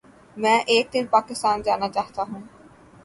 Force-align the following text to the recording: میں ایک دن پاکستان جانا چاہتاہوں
میں 0.37 0.57
ایک 0.67 0.85
دن 0.93 1.05
پاکستان 1.07 1.61
جانا 1.61 1.87
چاہتاہوں 1.89 2.41